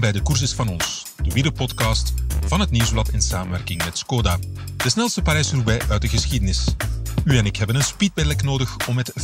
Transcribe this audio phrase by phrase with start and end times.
[0.00, 2.12] Bij De Koers is van ons, de wielerpodcast
[2.46, 4.38] van het Nieuwsblad in samenwerking met Skoda.
[4.76, 6.64] De snelste Parijs-Roubaix uit de geschiedenis.
[7.24, 9.22] U en ik hebben een speedpedelec nodig om met 45,8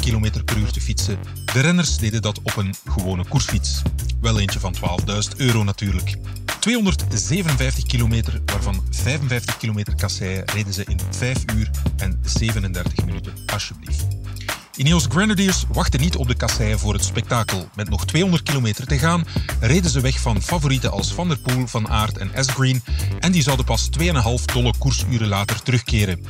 [0.00, 1.18] km per uur te fietsen.
[1.52, 3.82] De renners deden dat op een gewone koersfiets.
[4.20, 6.16] Wel eentje van 12.000 euro natuurlijk.
[6.60, 14.19] 257 kilometer, waarvan 55 kilometer kasseien, reden ze in 5 uur en 37 minuten, alsjeblieft.
[14.76, 17.68] Ineos Grenadiers wachten niet op de kasseien voor het spektakel.
[17.74, 19.24] Met nog 200 kilometer te gaan
[19.60, 22.82] reden ze weg van favorieten als Van der Poel, Van Aert en Asgreen
[23.20, 24.04] en die zouden pas 2,5
[24.52, 26.24] dolle koersuren later terugkeren.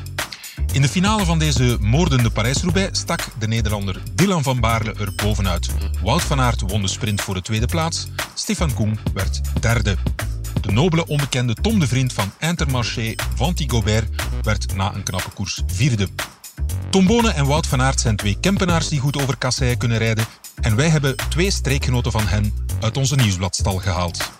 [0.72, 5.68] In de finale van deze moordende Parijs-Roubaix stak de Nederlander Dylan van Baarle er bovenuit.
[6.02, 8.08] Wout van Aert won de sprint voor de tweede plaats.
[8.34, 9.96] Stefan Koen werd derde.
[10.60, 15.62] De nobele onbekende Tom de Vriend van Intermarché, Vanty Gobert, werd na een knappe koers
[15.66, 16.08] vierde.
[16.90, 20.24] Tom Bonen en Wout van Aert zijn twee Kempenaars die goed over kasseien kunnen rijden.
[20.60, 24.30] En wij hebben twee streekgenoten van hen uit onze nieuwsbladstal gehaald.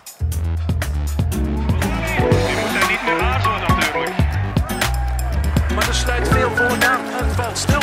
[5.75, 7.79] Maar er sluit veel volk aan en het valt stil.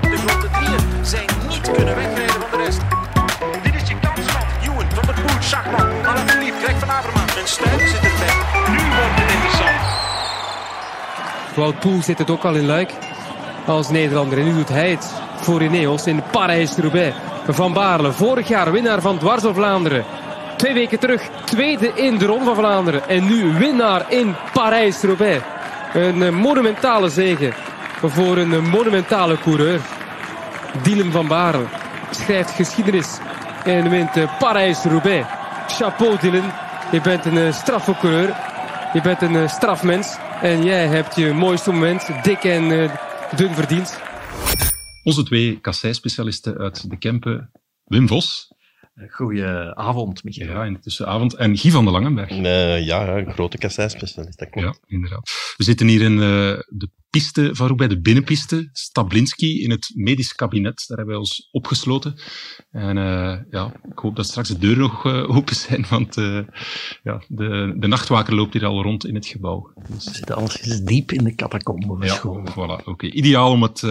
[0.00, 2.80] De grote drieën zijn niet kunnen wegrijden van de rest.
[3.62, 7.36] Dit is je kans van Ewan, Van der Poel, Schachman, Alaphilippe, Greg van Avermaat.
[7.36, 8.34] En Stuy zit erbij.
[8.70, 9.80] Nu wordt het interessant.
[11.54, 12.92] Wout Poel zit het ook al in Luik
[13.68, 14.38] als Nederlander.
[14.38, 17.16] En nu doet hij het voor Ineos in Parijs-Roubaix.
[17.48, 20.04] Van Baarle, vorig jaar winnaar van Dwars door Vlaanderen.
[20.56, 23.08] Twee weken terug tweede in de Ronde van Vlaanderen.
[23.08, 25.42] En nu winnaar in Parijs-Roubaix.
[25.94, 27.52] Een eh, monumentale zege
[28.02, 29.80] voor een eh, monumentale coureur.
[30.82, 31.64] Dylan van Baarle
[32.10, 33.18] schrijft geschiedenis
[33.64, 35.26] en wint eh, Parijs-Roubaix.
[35.66, 36.52] Chapeau Dylan,
[36.90, 38.36] je bent een straffe coureur.
[38.92, 40.16] Je bent een strafmens.
[40.40, 42.90] En jij hebt je mooiste moment dik en
[43.36, 44.00] dun verdiend.
[45.02, 47.50] Onze twee kassei-specialisten uit de Kempen,
[47.84, 48.52] Wim Vos.
[49.08, 50.50] Goedenavond, Michael.
[50.50, 51.34] Ja, in de tussenavond.
[51.34, 52.30] En Guy van de Langenberg.
[52.30, 54.78] Uh, ja, een grote kassei-specialist, dat klopt.
[54.80, 55.54] Ja, inderdaad.
[55.56, 56.18] We zitten hier in uh,
[56.66, 58.68] de piste van bij de binnenpiste.
[58.72, 60.84] Stablinski in het medisch kabinet.
[60.86, 62.20] Daar hebben wij ons opgesloten.
[62.70, 66.40] En uh, ja, ik hoop dat straks de deuren nog uh, open zijn, want uh,
[67.02, 69.72] ja, de, de nachtwaker loopt hier al rond in het gebouw.
[69.88, 70.04] Dus...
[70.04, 72.44] We zitten alles diep in de catacombe verscholen.
[72.44, 72.90] Ja, voilà, oké.
[72.90, 73.10] Okay.
[73.10, 73.84] Ideaal om het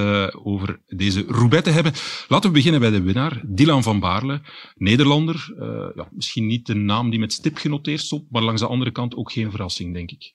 [0.43, 1.93] over deze Roubaix te hebben.
[2.27, 4.41] Laten we beginnen bij de winnaar, Dylan van Baarle,
[4.75, 5.53] Nederlander.
[5.95, 9.15] ja, misschien niet de naam die met stip genoteerd stond, maar langs de andere kant
[9.15, 10.33] ook geen verrassing, denk ik.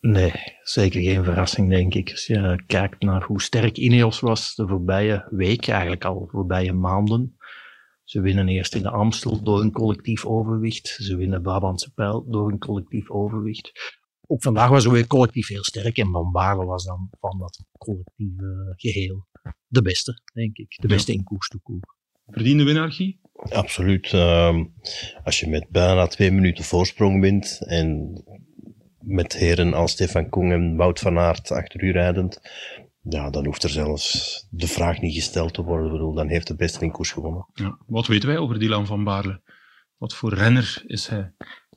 [0.00, 0.32] Nee,
[0.62, 2.10] zeker geen verrassing, denk ik.
[2.10, 6.72] Als je kijkt naar hoe sterk Ineos was de voorbije week, eigenlijk al de voorbije
[6.72, 7.36] maanden.
[8.04, 10.88] Ze winnen eerst in de Amstel door een collectief overwicht.
[10.88, 13.96] Ze winnen Brabantse Pijl door een collectief overwicht.
[14.26, 17.64] Ook vandaag was ze weer collectief heel sterk en Van Baarle was dan van dat
[17.78, 19.26] collectieve geheel
[19.66, 20.76] de beste, denk ik.
[20.80, 21.96] De beste in koers to koers.
[22.26, 23.18] Verdiende winnaar, Guy?
[23.32, 24.12] Absoluut.
[24.12, 24.58] Uh,
[25.24, 28.12] als je met bijna twee minuten voorsprong wint en
[29.00, 32.40] met heren als Stefan Koen en Wout van Aert achter u rijdend,
[33.02, 35.86] ja, dan hoeft er zelfs de vraag niet gesteld te worden.
[35.86, 37.46] Ik bedoel, dan heeft de beste in koers gewonnen.
[37.54, 37.78] Ja.
[37.86, 39.40] Wat weten wij over Dylan van Baarle?
[39.96, 41.32] Wat voor renner is hij?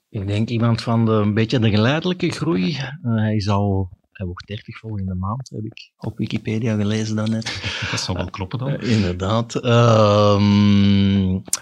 [0.09, 2.69] Ik denk iemand van de, een beetje de geleidelijke groei.
[2.69, 7.61] Uh, hij zal hij wordt 30 volgende maand, heb ik op Wikipedia gelezen daarnet.
[7.91, 8.69] Dat zal wel kloppen dan.
[8.69, 9.55] Uh, inderdaad.
[9.55, 10.41] Uh,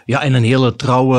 [0.06, 1.18] ja, en een hele trouwe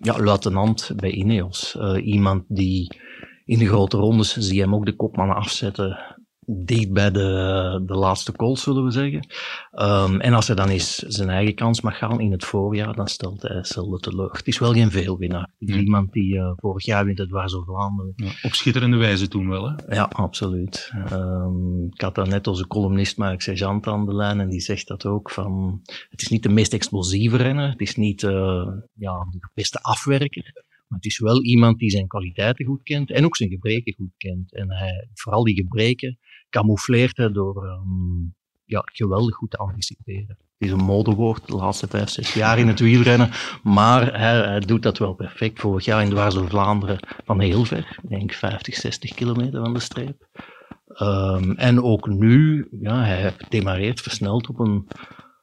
[0.00, 1.76] ja, luitenant bij Ineos.
[1.78, 3.00] Uh, iemand die
[3.44, 5.98] in de grote rondes zie je hem ook de kopmannen afzetten.
[6.46, 9.26] Dicht bij de, de laatste call, zullen we zeggen.
[9.72, 13.08] Um, en als hij dan eens zijn eigen kans mag gaan in het voorjaar, dan
[13.08, 14.30] stelt hij zelden teleur.
[14.30, 15.50] Het is wel geen veelwinnaar.
[15.58, 18.12] Iemand die uh, vorig jaar wint het over Vlaanderen.
[18.16, 19.94] Ja, op schitterende wijze toen wel, hè?
[19.94, 20.92] Ja, absoluut.
[21.12, 24.88] Um, ik had daar net onze columnist Mark Sergeant aan de lijn en die zegt
[24.88, 25.30] dat ook.
[25.30, 25.80] Van,
[26.10, 27.70] het is niet de meest explosieve renner.
[27.70, 30.63] Het is niet uh, ja, de beste afwerker.
[30.88, 34.14] Maar het is wel iemand die zijn kwaliteiten goed kent en ook zijn gebreken goed
[34.16, 34.54] kent.
[34.54, 36.18] En hij, vooral die gebreken
[36.50, 40.28] camoufleert hij door um, ja, geweldig goed te anticiperen.
[40.28, 43.30] Het is een modewoord de laatste vijf, zes jaar in het wielrennen.
[43.62, 45.60] Maar hij, hij doet dat wel perfect.
[45.60, 47.98] Vorig jaar in door Vlaanderen van heel ver.
[48.08, 50.28] Denk 50, 60 kilometer van de streep.
[51.02, 54.88] Um, en ook nu, ja, hij demareert versneld op een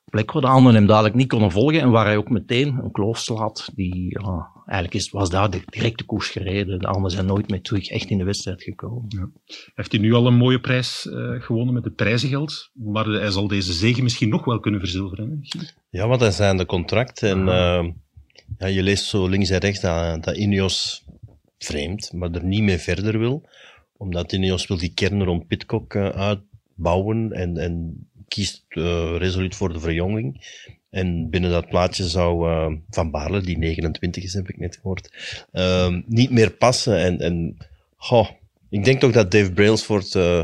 [0.06, 2.92] plek waar de anderen hem dadelijk niet konden volgen en waar hij ook meteen een
[2.92, 3.70] kloof slaat.
[3.76, 6.80] Die, ja, eigenlijk is, was daar de directe koers gereden.
[6.80, 9.06] De anderen zijn nooit meer terug echt in de wedstrijd gekomen.
[9.08, 9.30] Ja.
[9.76, 12.70] Heeft hij nu al een mooie prijs uh, gewonnen met het prijzengeld?
[12.74, 15.44] Maar hij zal deze zegen misschien nog wel kunnen verzilveren.
[15.44, 15.60] Hè?
[15.90, 17.24] Ja, want hij zijn de contract.
[17.24, 17.88] En uh,
[18.58, 21.06] ja, je leest zo links en rechts dat, dat Ineos
[21.58, 23.50] vreemd, maar er niet mee verder wil.
[23.98, 29.74] Omdat Ineos wil die kern rond Pitcock uh, uitbouwen en, en kiest uh, resoluut voor
[29.74, 30.46] de verjonging.
[30.92, 35.14] En binnen dat plaatje zou uh, Van Baarle, die 29 is, heb ik net gehoord,
[35.54, 36.98] uh, niet meer passen.
[36.98, 37.58] En, en
[38.10, 38.30] oh,
[38.70, 40.44] ik denk toch dat Dave Brailsford uh,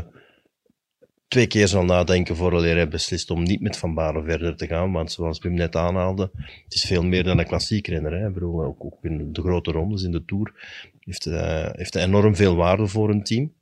[1.28, 4.92] twee keer zal nadenken voordat hij beslist om niet met Van Baarle verder te gaan.
[4.92, 6.30] Want zoals Wim net aanhaalde,
[6.64, 8.12] het is veel meer dan een klassiek renner.
[8.12, 8.42] Hè.
[8.44, 10.52] Ook, ook, in de grote rondes, in de Tour,
[11.00, 13.52] heeft, uh, heeft enorm veel waarde voor een team.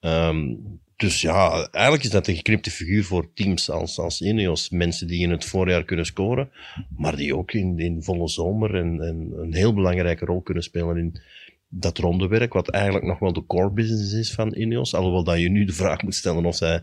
[0.00, 4.70] Um, dus ja, eigenlijk is dat een geknipte figuur voor teams als, als Ineos.
[4.70, 6.50] Mensen die in het voorjaar kunnen scoren,
[6.96, 10.96] maar die ook in, in volle zomer en, en een heel belangrijke rol kunnen spelen
[10.96, 11.20] in
[11.68, 14.94] dat rondewerk, wat eigenlijk nog wel de core business is van Ineos.
[14.94, 16.82] Alhoewel dat je nu de vraag moet stellen of zij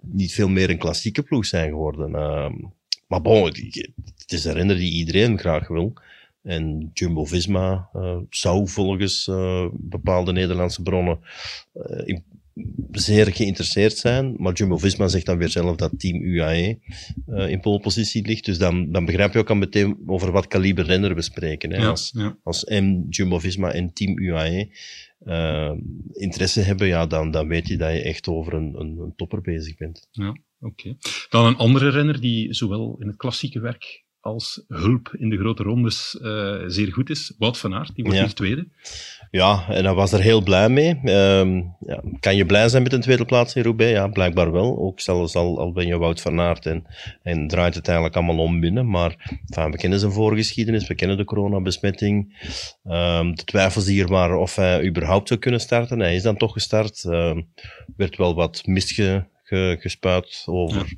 [0.00, 2.10] niet veel meer een klassieke ploeg zijn geworden.
[2.10, 2.50] Uh,
[3.06, 5.92] maar bon, het is een renner die iedereen graag wil.
[6.42, 11.18] En Jumbo-Visma uh, zou volgens uh, bepaalde Nederlandse bronnen
[11.74, 12.24] uh, in
[12.90, 14.34] zeer geïnteresseerd zijn.
[14.36, 16.78] Maar Jumbo-Visma zegt dan weer zelf dat team UAE
[17.28, 18.44] uh, in polepositie ligt.
[18.44, 21.72] Dus dan, dan begrijp je ook al meteen over wat kaliber renner we spreken.
[21.72, 21.76] Hè.
[21.76, 22.38] Ja, als, ja.
[22.42, 24.68] als M, Jumbo-Visma en team UAE
[25.24, 25.72] uh,
[26.12, 29.40] interesse hebben, ja, dan, dan weet je dat je echt over een, een, een topper
[29.40, 30.08] bezig bent.
[30.10, 30.96] Ja, oké.
[31.28, 35.62] Dan een andere renner die zowel in het klassieke werk als hulp in de grote
[35.62, 37.34] rondes uh, zeer goed is.
[37.38, 38.24] Wout van Aert, die wordt Ja.
[38.24, 38.68] hier tweede.
[39.30, 41.00] Ja, en hij was er heel blij mee.
[41.04, 43.92] Ehm, ja, kan je blij zijn met een tweede plaats in Roubaix?
[43.92, 44.78] Ja, blijkbaar wel.
[44.78, 46.84] Ook zelfs al, al ben je Wout van Aert en,
[47.22, 48.90] en draait het eigenlijk allemaal om binnen.
[48.90, 52.38] Maar enfin, we kennen zijn voorgeschiedenis, we kennen de coronabesmetting.
[52.84, 56.00] Ehm, de twijfels die er waren of hij überhaupt zou kunnen starten.
[56.00, 57.04] Hij is dan toch gestart.
[57.04, 57.40] Ehm
[57.96, 58.90] werd wel wat mist
[59.50, 60.94] ge, ge- gespuit over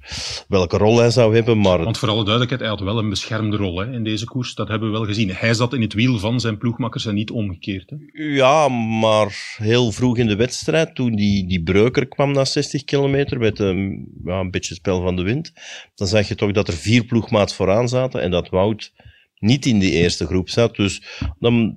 [0.48, 1.60] welke rol hij zou hebben.
[1.60, 4.54] Maar Want voor alle duidelijkheid, hij had wel een beschermde rol hè, in deze koers.
[4.54, 5.30] Dat hebben we wel gezien.
[5.30, 7.90] Hij zat in het wiel van zijn ploegmakkers en niet omgekeerd.
[7.90, 7.96] Hè.
[8.34, 13.38] Ja, maar heel vroeg in de wedstrijd, toen die, die breuker kwam na 60 kilometer
[13.38, 15.52] met een, ja, een beetje spel van de wind,
[15.94, 18.92] dan zag je toch dat er vier ploegmaats vooraan zaten en dat Wout
[19.38, 20.76] niet in die eerste groep zat.
[20.76, 21.02] Dus
[21.38, 21.74] dan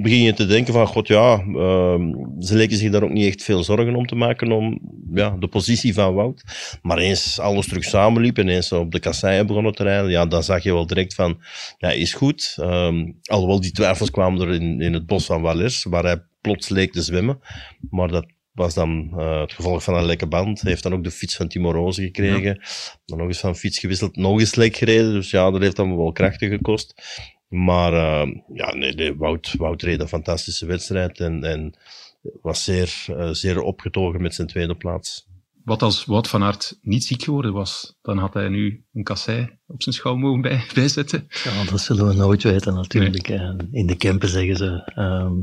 [0.00, 3.42] begin je te denken van, god ja, ehm, ze leken zich daar ook niet echt
[3.42, 4.80] veel zorgen om te maken om
[5.14, 6.42] ja, de positie van Wout.
[6.82, 10.26] Maar eens alles terug samenliep en eens ze op de kasseien begonnen te rijden, ja,
[10.26, 11.38] dan zag je wel direct van,
[11.78, 12.56] ja, is goed.
[12.60, 16.68] Ehm alhoewel die twijfels kwamen er in, in het bos van Valers, waar hij plots
[16.68, 17.38] leek te zwemmen.
[17.90, 20.60] Maar dat was dan eh, het gevolg van een lekke band.
[20.60, 22.60] Hij heeft dan ook de fiets van Timo Roze gekregen.
[23.04, 25.12] Dan nog eens van fiets gewisseld, nog eens lek gereden.
[25.12, 26.94] Dus ja, dat heeft dan wel krachten gekost.
[27.52, 31.74] Maar eh, ja, nee, nee, Wout, Wout reed een fantastische wedstrijd en, en
[32.42, 35.26] was zeer, eh, zeer opgetogen met zijn tweede plaats.
[35.64, 39.58] Wat als Wout van Aert niet ziek geworden was, dan had hij nu een kassei
[39.66, 41.26] op zijn schouw mogen bij, bijzetten.
[41.44, 43.28] Ja, dat zullen we nooit weten natuurlijk.
[43.70, 45.34] In de Kempen zeggen ze, ehm,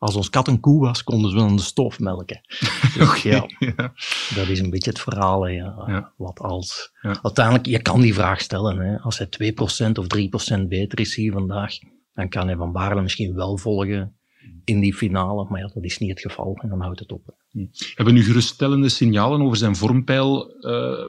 [0.00, 2.40] als ons kat een koe was, konden ze wel aan de stof melken.
[2.98, 3.92] Dus ja, Ja.
[4.34, 5.42] dat is een beetje het verhaal.
[5.42, 5.84] hè, Ja.
[5.86, 6.12] Ja.
[6.16, 6.90] Wat als.
[7.22, 8.78] Uiteindelijk, je kan die vraag stellen.
[8.78, 8.98] Hè.
[8.98, 11.72] Als hij 2% of 3% beter is hier vandaag,
[12.12, 14.16] dan kan hij Van Baarle misschien wel volgen
[14.64, 15.46] in die finale.
[15.48, 17.34] Maar ja, dat is niet het geval en dan houdt het op.
[17.50, 17.66] hè.
[17.94, 21.06] Hebben nu geruststellende signalen over zijn vormpeil eh,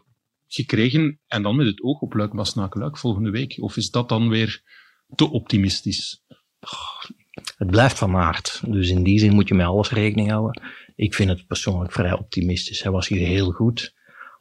[0.47, 3.57] gekregen en dan met het oog op Luik Bastenaken-Luik volgende week?
[3.59, 4.63] Of is dat dan weer
[5.15, 6.23] te optimistisch?
[7.57, 8.61] Het blijft van aard.
[8.67, 10.61] Dus in die zin moet je met alles rekening houden.
[10.95, 12.83] Ik vind het persoonlijk vrij optimistisch.
[12.83, 13.93] Hij was hier heel goed.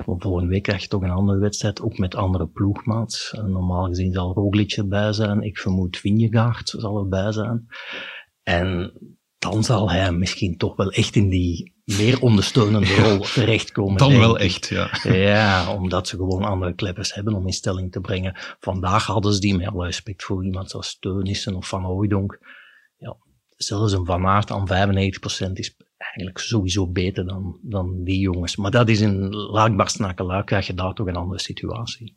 [0.06, 3.32] Maar volgende week krijg je toch een andere wedstrijd, ook met andere ploegmaats.
[3.46, 5.42] Normaal gezien zal Roglic erbij zijn.
[5.42, 7.66] Ik vermoed Vingegaard zal erbij zijn.
[8.42, 8.92] En
[9.38, 13.96] dan zal hij misschien toch wel echt in die meer ondersteunende rol terechtkomen.
[13.96, 14.90] Dan wel echt, ja.
[15.02, 18.36] Ja, omdat ze gewoon andere kleppers hebben om in stelling te brengen.
[18.60, 22.38] Vandaag hadden ze die, met alle respect voor iemand zoals Teunissen of Van Hooijdonk.
[23.60, 24.68] Ja, zelfs een Van Aert aan
[25.48, 28.56] 95% is eigenlijk sowieso beter dan, dan die jongens.
[28.56, 32.16] Maar dat is in Laakbarstenaken-Luik, krijg je daar toch een andere situatie.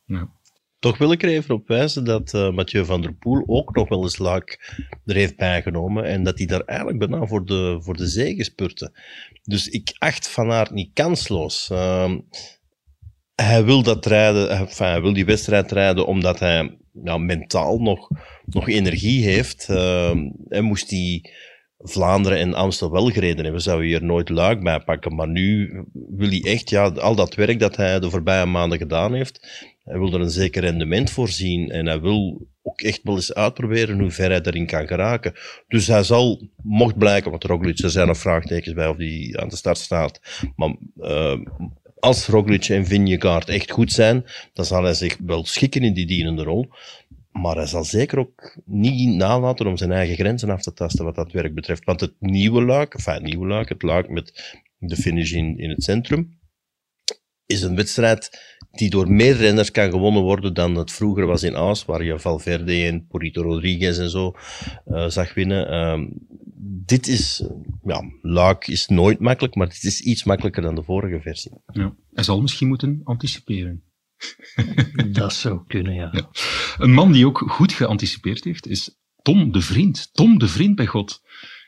[0.79, 3.89] Toch wil ik er even op wijzen dat eh, Mathieu van der Poel ook nog
[3.89, 4.73] wel eens Luik
[5.05, 8.91] er heeft bijgenomen en dat hij daar eigenlijk bijna voor de, voor de zege spurte.
[9.43, 11.69] Dus ik acht Van Aert niet kansloos.
[11.69, 12.19] Ehm,
[13.35, 18.09] hij wil dat rijden, eh, hij wil die wedstrijd rijden omdat hij ja, mentaal nog,
[18.45, 19.65] nog energie heeft.
[19.69, 21.31] Ehm en moest hij
[21.83, 25.15] Vlaanderen en Amstel wel gereden hebben, zou hij hier nooit Luik bij pakken.
[25.15, 29.13] Maar nu wil hij echt, ja, al dat werk dat hij de voorbije maanden gedaan
[29.13, 29.47] heeft,
[29.83, 33.33] hij wil er een zeker rendement voor zien en hij wil ook echt wel eens
[33.33, 35.33] uitproberen hoe ver hij erin kan geraken.
[35.67, 39.49] Dus hij zal, mocht blijken, want Roglic, er zijn nog vraagtekens bij of die aan
[39.49, 40.19] de start staat,
[40.55, 41.39] maar eh,
[42.03, 46.05] als Roglic en Vingegaard echt goed zijn, dan zal hij zich wel schikken in die
[46.05, 46.69] dienende rol.
[47.33, 51.15] Maar hij zal zeker ook niet nalaten om zijn eigen grenzen af te tasten wat
[51.15, 51.85] dat werk betreft.
[51.85, 55.69] Want het nieuwe luik, enfin het nieuwe luik, het luik met de finish in, in
[55.69, 56.39] het centrum,
[57.45, 61.55] is een wedstrijd die door meer renners kan gewonnen worden dan het vroeger was in
[61.55, 64.33] Aas, waar je Valverde en Purito Rodriguez en zo
[64.87, 65.73] uh, zag winnen.
[65.73, 66.07] Uh,
[66.85, 67.43] dit is,
[67.83, 71.51] ja, Luik is nooit makkelijk, maar dit is iets makkelijker dan de vorige versie.
[71.65, 71.95] Ja.
[72.13, 73.83] Hij zal misschien moeten anticiperen.
[75.11, 76.09] Dat zou kunnen, ja.
[76.11, 76.29] ja.
[76.77, 80.13] Een man die ook goed geanticipeerd heeft, is Tom de Vriend.
[80.13, 81.21] Tom de Vriend bij God.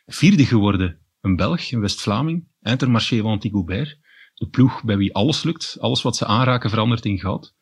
[0.06, 1.00] Vierde geworden.
[1.22, 2.48] Een Belg, een West-Vlaming.
[2.62, 4.00] Intermarché van Antigoubert.
[4.34, 5.78] De ploeg bij wie alles lukt.
[5.80, 7.56] Alles wat ze aanraken verandert in goud.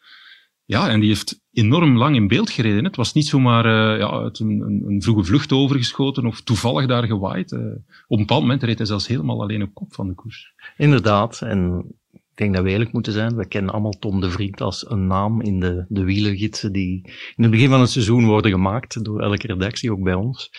[0.66, 2.84] Ja, en die heeft enorm lang in beeld gereden.
[2.84, 6.88] Het was niet zomaar uh, ja, uit een, een, een, vroege vlucht overgeschoten of toevallig
[6.88, 7.52] daar gewaaid.
[7.52, 7.60] Uh,
[8.08, 10.54] op een bepaald moment reed hij zelfs helemaal alleen op kop van de koers.
[10.78, 11.86] Inderdaad, en
[12.34, 13.36] ik denk dat we eerlijk moeten zijn.
[13.36, 17.02] We kennen allemaal Tom de Vriend als een naam in de, de wielergidsen die
[17.36, 20.52] in het begin van het seizoen worden gemaakt door elke redactie, ook bij ons.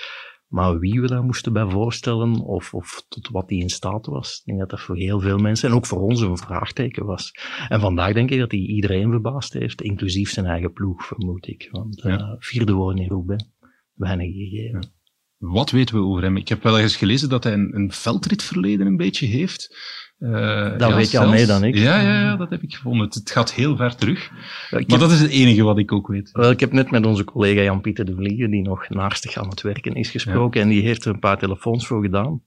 [0.46, 4.38] Maar wie we daar moesten bij voorstellen, of, of tot wat hij in staat was,
[4.38, 7.32] ik denk dat dat voor heel veel mensen, en ook voor ons, een vraagteken was.
[7.68, 11.68] En vandaag denk ik dat hij iedereen verbaasd heeft, inclusief zijn eigen ploeg, vermoed ik.
[11.70, 12.18] Want ja.
[12.18, 13.44] uh, vierde woorden in Roubaix,
[13.94, 14.92] weinig gegeven.
[15.38, 16.36] Wat weten we over hem?
[16.36, 19.76] Ik heb wel eens gelezen dat hij een, een veldritverleden een beetje heeft.
[20.18, 21.74] Uh, dat weet je al meer dan ik.
[21.74, 23.08] Ja, ja, ja, dat heb ik gevonden.
[23.08, 24.30] Het, gaat heel ver terug.
[24.70, 26.30] Maar dat is het enige wat ik ook weet.
[26.32, 29.62] Wel, ik heb net met onze collega Jan-Pieter de Vliegen, die nog naastig aan het
[29.62, 30.60] werken is, gesproken.
[30.60, 32.40] En die heeft er een paar telefoons voor gedaan.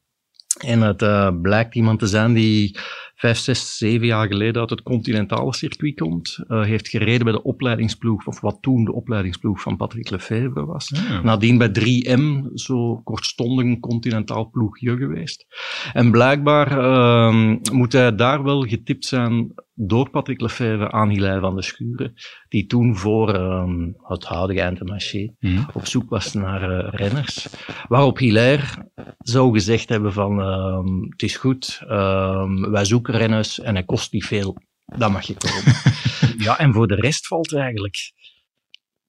[0.58, 2.77] En het uh, blijkt iemand te zijn die
[3.16, 6.39] vijf, zes, zeven jaar geleden uit het continentale circuit komt.
[6.48, 10.92] Uh, heeft gereden bij de opleidingsploeg, of wat toen de opleidingsploeg van Patrick Lefevre was.
[10.94, 11.22] Ja.
[11.22, 15.46] Nadien bij 3M, zo kortstondig continentaal ploegje geweest.
[15.94, 21.55] En blijkbaar uh, moet hij daar wel getipt zijn door Patrick Lefevre aan Hilaire van
[21.55, 22.13] de Schuren,
[22.50, 25.69] die toen voor um, het huidige Eindemaché mm.
[25.74, 27.48] op zoek was naar uh, renners.
[27.88, 33.74] Waarop Hilaire zou gezegd hebben van, um, het is goed, um, wij zoeken renners en
[33.74, 34.57] hij kost niet veel.
[34.86, 35.75] Dat mag je komen.
[36.46, 37.96] ja, en voor de rest valt eigenlijk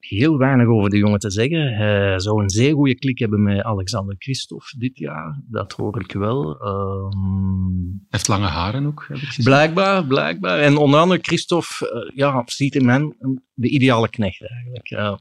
[0.09, 1.77] heel weinig over de jongen te zeggen.
[1.77, 5.41] Hij zou een zeer goede klik hebben met Alexander Christophe dit jaar.
[5.51, 6.67] Dat hoor ik wel.
[6.67, 8.07] Um...
[8.09, 9.45] heeft lange haren ook, heb ik.
[9.45, 10.59] Blijkbaar, blijkbaar.
[10.59, 13.17] En onder andere Christophe uh, ja, ziet in hem
[13.55, 14.91] de ideale knecht eigenlijk.
[14.91, 15.17] Uh,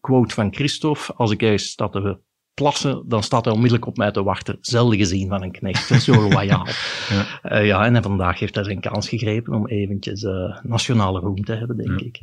[0.00, 2.20] quote van Christophe, als ik ergens sta te
[2.54, 4.58] plassen, dan staat hij onmiddellijk op mij te wachten.
[4.60, 6.66] Zelden gezien van een knecht, zo loyaal.
[7.08, 7.40] ja.
[7.44, 10.26] Uh, ja, en vandaag heeft hij zijn kans gegrepen om eventjes
[10.62, 12.06] nationale roem te hebben, denk ja.
[12.06, 12.20] ik.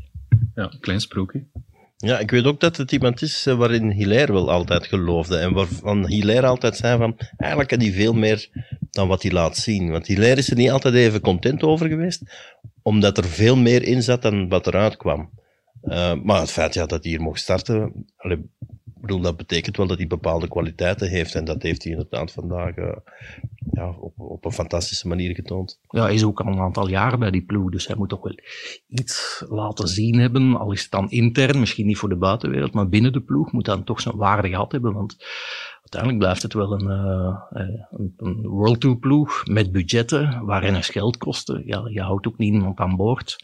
[0.55, 1.47] Ja, klein sprookje.
[2.05, 5.37] Ja, ik weet ook dat het iemand is waarin Hilaire wel altijd geloofde.
[5.37, 8.49] En waarvan Hilaire altijd zei van, eigenlijk kan hij veel meer
[8.89, 9.91] dan wat hij laat zien.
[9.91, 12.21] Want Hilaire is er niet altijd even content over geweest,
[12.81, 15.29] omdat er veel meer in zat dan wat eruit kwam.
[15.83, 18.05] Uh, maar het feit ja, dat hij hier mocht starten,
[19.01, 21.35] bedoel, dat betekent wel dat hij bepaalde kwaliteiten heeft.
[21.35, 22.91] En dat heeft hij inderdaad vandaag uh,
[23.71, 25.79] ja, op, op een fantastische manier getoond.
[25.89, 28.23] Ja, hij is ook al een aantal jaar bij die ploeg, dus hij moet toch
[28.23, 28.39] wel
[28.87, 30.57] iets laten zien hebben.
[30.57, 33.65] Al is het dan intern, misschien niet voor de buitenwereld, maar binnen de ploeg moet
[33.65, 34.93] dan toch zijn waarde gehad hebben.
[34.93, 35.17] Want
[35.81, 37.69] uiteindelijk blijft het wel een, uh,
[38.17, 41.61] een, World Tour ploeg met budgetten waarin er geld kosten.
[41.65, 43.37] Ja, je houdt ook niemand aan boord.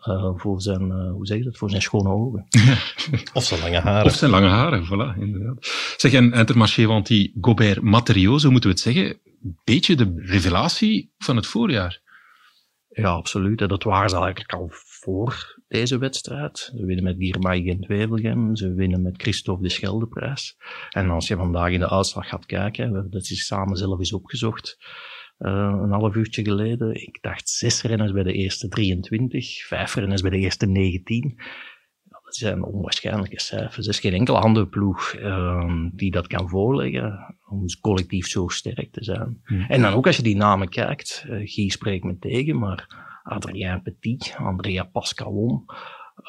[0.00, 2.46] Uh, voor zijn, uh, hoe zeg je dat, voor zijn schone ogen.
[3.32, 4.04] of zijn lange haren.
[4.04, 5.66] Of zijn lange haren, voilà, inderdaad.
[5.96, 10.12] Zeg, en Intermarché, want die Gobert Materio, zo moeten we het zeggen, een beetje de
[10.16, 12.02] revelatie van het voorjaar.
[12.88, 13.60] Ja, absoluut.
[13.60, 16.58] En dat waren ze eigenlijk al voor deze wedstrijd.
[16.58, 20.56] Ze winnen met Girmay Gent-Wevelgem, ze winnen met Christophe de Scheldeprijs.
[20.90, 24.76] En als je vandaag in de uitslag gaat kijken, dat is samen zelf eens opgezocht,
[25.38, 26.94] een half uurtje geleden.
[26.94, 31.34] Ik dacht zes renners bij de eerste 23, vijf renners bij de eerste 19.
[32.02, 33.86] Ja, dat zijn onwaarschijnlijke cijfers.
[33.86, 38.92] Er is geen enkele andere ploeg uh, die dat kan voorleggen om collectief zo sterk
[38.92, 39.40] te zijn.
[39.44, 39.64] Hmm.
[39.68, 43.82] En dan ook als je die namen kijkt, uh, Guy spreekt me tegen, maar Adrien
[43.82, 45.64] Petit, Andrea Pascalon,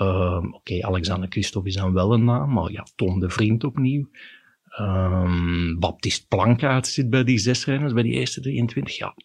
[0.02, 3.64] uh, oké, okay, Alexander Christophe is dan wel een naam, maar ja, Tom de Vriend
[3.64, 4.10] opnieuw.
[4.80, 8.98] Um, Baptist Plankaart zit bij die zes renners, bij die eerste 23.
[8.98, 9.16] Ja,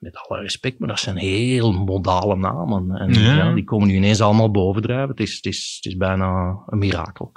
[0.00, 2.90] met alle respect, maar dat zijn heel modale namen.
[2.96, 3.36] En ja.
[3.36, 5.08] Ja, die komen nu ineens allemaal bovendrijven.
[5.08, 7.32] Het is, het is, het is bijna een mirakel.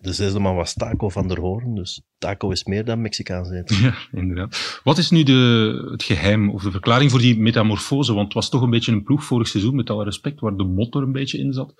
[0.00, 3.76] De zesde man was Taco van der Hoorn, dus Taco is meer dan Mexicaans eten.
[3.82, 4.80] Ja, inderdaad.
[4.84, 8.12] Wat is nu de, het geheim of de verklaring voor die metamorfose?
[8.12, 10.64] Want het was toch een beetje een ploeg vorig seizoen, met alle respect, waar de
[10.64, 11.74] motor een beetje in zat.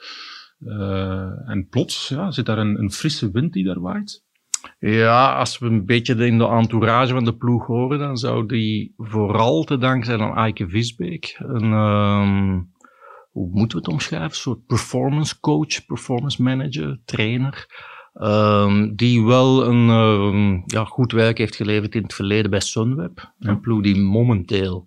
[0.59, 4.25] Uh, en plots ja, zit daar een, een frisse wind die daar waait.
[4.79, 8.95] Ja, als we een beetje in de entourage van de ploeg horen, dan zou die
[8.97, 11.37] vooral te danken zijn aan Eike Visbeek.
[11.39, 12.73] Een, um,
[13.31, 14.29] hoe moeten we het omschrijven?
[14.29, 17.67] Een soort performance coach, performance manager, trainer.
[18.15, 23.33] Um, die wel een um, ja, goed werk heeft geleverd in het verleden bij Sunweb.
[23.39, 24.87] Een ploeg die momenteel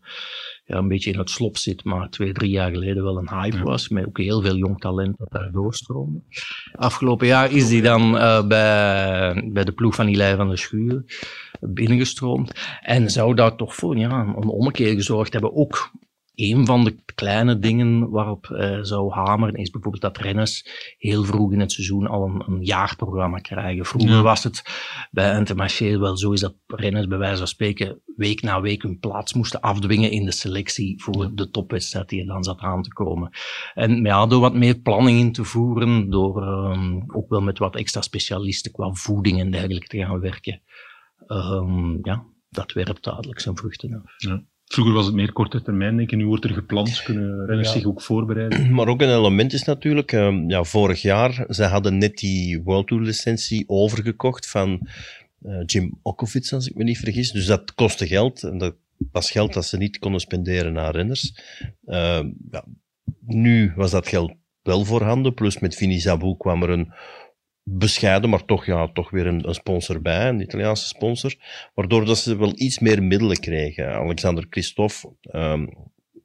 [0.67, 3.63] ja, een beetje in het slop zit, maar twee, drie jaar geleden wel een hype
[3.63, 3.89] was.
[3.89, 6.21] Met ook heel veel jong talent dat daar doorstroomde.
[6.71, 11.03] Afgelopen jaar is hij dan uh, bij, bij de ploeg van Ilij van der Schuur
[11.59, 12.79] binnengestroomd.
[12.81, 15.55] En zou daar toch voor ja, een ommekeer gezorgd hebben.
[15.55, 15.91] Ook
[16.37, 20.65] een van de kleine dingen waarop uh, zou hameren is bijvoorbeeld dat renners
[20.97, 23.85] heel vroeg in het seizoen al een, een jaarprogramma krijgen.
[23.85, 24.21] Vroeger ja.
[24.21, 24.61] was het
[25.11, 28.99] bij Intermarché wel zo is dat renners bij wijze van spreken week na week hun
[28.99, 32.93] plaats moesten afdwingen in de selectie voor de topwedstrijd die er dan zat aan te
[32.93, 33.29] komen.
[33.73, 37.75] En ja, door wat meer planning in te voeren, door um, ook wel met wat
[37.75, 40.61] extra specialisten qua voeding en dergelijke te gaan werken,
[41.27, 44.13] um, ja, dat werpt duidelijk zijn vruchten af.
[44.17, 44.43] Ja.
[44.67, 46.17] Vroeger was het meer korte termijn, denk ik.
[46.17, 47.73] Nu wordt er gepland, kunnen renners ja.
[47.73, 48.71] zich ook voorbereiden.
[48.75, 52.87] Maar ook een element is natuurlijk, um, ja, vorig jaar, ze hadden net die World
[52.87, 54.87] Tour licentie overgekocht van
[55.41, 57.31] uh, Jim Okovic, als ik me niet vergis.
[57.31, 58.43] Dus dat kostte geld.
[58.43, 58.75] En dat
[59.11, 61.33] was geld dat ze niet konden spenderen aan renners.
[61.85, 62.65] Uh, ja,
[63.25, 65.33] nu was dat geld wel voorhanden.
[65.33, 66.93] Plus met Vini Zabou kwam er een
[67.69, 71.35] bescheiden, maar toch, ja, toch weer een, een, sponsor bij, een Italiaanse sponsor,
[71.73, 73.93] waardoor dat ze wel iets meer middelen kregen.
[73.93, 75.69] Alexander Christophe um,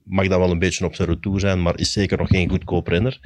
[0.05, 2.87] mag dat wel een beetje op zijn retour zijn, maar is zeker nog geen goedkoop
[2.87, 3.19] renner.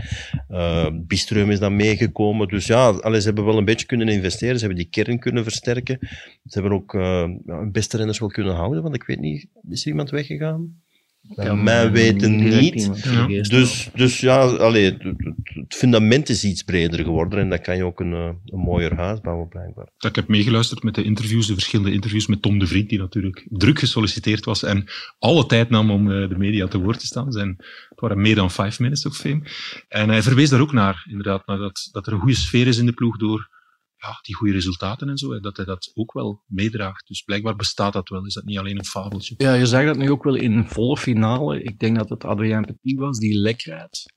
[0.50, 4.58] Uh, Bistreum is dan meegekomen, dus ja, alles ze hebben wel een beetje kunnen investeren,
[4.58, 5.98] ze hebben die kern kunnen versterken,
[6.44, 7.28] ze hebben ook uh,
[7.72, 10.84] beste renners wel kunnen houden, want ik weet niet, is er iemand weggegaan?
[11.34, 12.90] Bij mij weten niet.
[13.04, 13.26] Ja.
[13.26, 14.96] Dus, dus ja, allee,
[15.44, 19.20] het fundament is iets breder geworden en dan kan je ook een, een mooier huis
[19.20, 19.88] bouwen, blijkbaar.
[19.98, 23.46] Ik heb meegeluisterd met de interviews, de verschillende interviews met Tom de Vriend, die natuurlijk
[23.48, 24.84] druk gesolliciteerd was en
[25.18, 27.32] alle tijd nam om de media te woord te staan.
[27.32, 27.54] Zijn,
[27.88, 29.42] het waren meer dan five minutes of fame.
[29.88, 32.78] En hij verwees daar ook naar, inderdaad, naar dat, dat er een goede sfeer is
[32.78, 33.55] in de ploeg door
[33.96, 37.08] ja, die goede resultaten en zo, dat hij dat ook wel meedraagt.
[37.08, 39.34] Dus blijkbaar bestaat dat wel, is dat niet alleen een fabeltje.
[39.38, 41.62] Ja, je zag dat nu ook wel in een volle finale.
[41.62, 44.14] Ik denk dat het Adrien Petit was, die lekkerheid.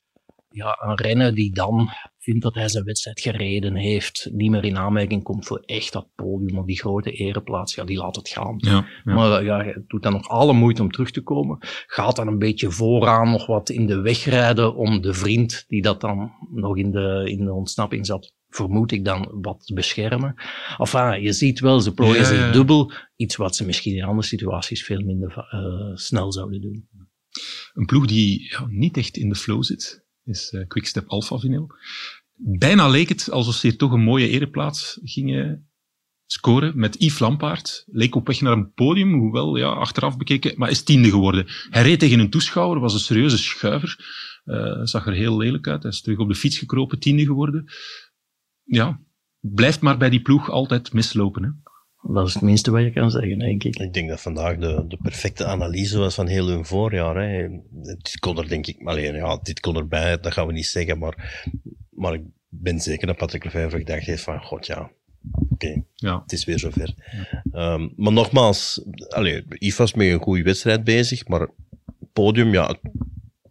[0.51, 4.77] Ja, een renner die dan vindt dat hij zijn wedstrijd gereden heeft, niet meer in
[4.77, 8.55] aanmerking komt voor echt dat podium of die grote ereplaats, ja, die laat het gaan.
[8.57, 9.13] Ja, ja.
[9.13, 11.57] Maar ja, hij doet dan nog alle moeite om terug te komen.
[11.87, 15.81] Gaat dan een beetje vooraan nog wat in de weg rijden om de vriend die
[15.81, 20.35] dat dan nog in de, in de ontsnapping zat, vermoed ik dan wat beschermen.
[20.77, 22.51] Enfin, je ziet wel, ze plooien zich ja.
[22.51, 22.92] dubbel.
[23.16, 26.88] Iets wat ze misschien in andere situaties veel minder uh, snel zouden doen.
[27.74, 31.68] Een ploeg die ja, niet echt in de flow zit, is uh, Quickstep Alpha Vinyl.
[32.35, 35.70] Bijna leek het alsof ze hier toch een mooie ereplaats gingen
[36.25, 37.83] scoren met Yves Lampaard.
[37.88, 41.46] Leek op weg naar een podium, hoewel ja, achteraf bekeken, maar is tiende geworden.
[41.70, 44.18] Hij reed tegen een toeschouwer, was een serieuze schuiver.
[44.46, 45.83] Uh, zag er heel lelijk uit.
[45.83, 47.66] Hij is terug op de fiets gekropen, tiende geworden
[48.70, 49.00] ja,
[49.40, 51.44] blijft maar bij die ploeg altijd mislopen.
[51.44, 51.50] Hè?
[52.14, 53.75] Dat is het minste wat je kan zeggen, denk ik.
[53.75, 57.16] Ik denk dat vandaag de, de perfecte analyse was van heel hun voorjaar.
[57.16, 57.48] Hè.
[57.72, 61.00] Dit kon er, denk ik, alleen ja, dit kon erbij, dat gaan we niet zeggen,
[61.00, 61.44] maar,
[61.90, 64.92] maar ik ben zeker dat Patrick Lefevre gedacht heeft van, god ja,
[65.32, 66.22] oké, okay, ja.
[66.22, 66.94] het is weer zover.
[67.51, 67.74] Ja.
[67.74, 71.50] Um, maar nogmaals, allee, Yves was met een goede wedstrijd bezig, maar
[72.14, 72.75] podium, ja,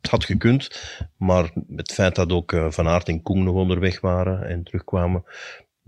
[0.09, 0.83] had gekund,
[1.17, 5.25] maar het feit dat ook uh, Van Aert en Koen nog onderweg waren en terugkwamen,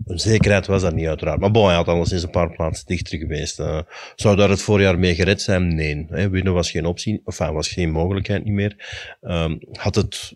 [0.05, 1.39] een zekerheid was dat niet uiteraard.
[1.39, 3.59] Maar bon, hij had alles in een paar plaatsen dichter geweest.
[3.59, 3.81] Uh,
[4.15, 5.75] zou daar het voorjaar mee gered zijn?
[5.75, 6.05] Nee.
[6.09, 8.75] Hè, winnen was geen optie, of was geen mogelijkheid niet meer.
[9.21, 10.33] Um, had het